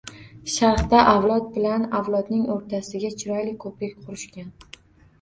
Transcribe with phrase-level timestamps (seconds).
[0.53, 4.55] Sharqda avlod bilan avlodning o‘rtasiga chiroyli ko‘prik qurishgan